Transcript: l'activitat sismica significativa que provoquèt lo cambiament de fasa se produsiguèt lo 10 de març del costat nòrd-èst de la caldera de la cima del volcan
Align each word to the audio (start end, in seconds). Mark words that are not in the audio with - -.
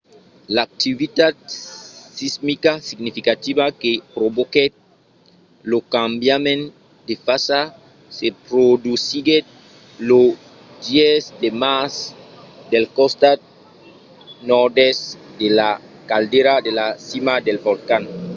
l'activitat 0.55 1.35
sismica 2.17 2.73
significativa 2.89 3.65
que 3.81 3.93
provoquèt 4.15 4.71
lo 5.71 5.79
cambiament 5.95 6.63
de 7.07 7.15
fasa 7.25 7.59
se 8.17 8.27
produsiguèt 8.47 9.45
lo 10.09 10.21
10 10.91 11.41
de 11.41 11.49
març 11.63 11.95
del 12.71 12.85
costat 12.99 13.39
nòrd-èst 14.49 15.03
de 15.41 15.47
la 15.59 15.71
caldera 16.11 16.53
de 16.65 16.71
la 16.79 16.87
cima 17.09 17.35
del 17.47 17.57
volcan 17.67 18.03